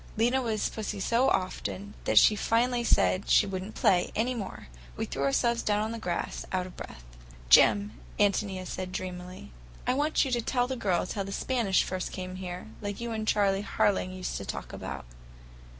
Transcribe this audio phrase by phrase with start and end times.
[0.17, 4.65] Lena was Pussy so often that she finally said she would n't play any more.
[4.97, 7.03] We threw ourselves down on the grass, out of breath.
[7.49, 9.51] "Jim," Ántonia said dreamily,
[9.85, 12.99] "I want you to tell the girls about how the Spanish first came here, like
[12.99, 15.05] you and Charley Harling used to talk about.